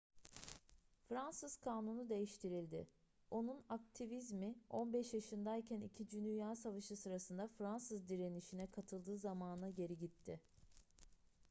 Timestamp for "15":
4.69-5.13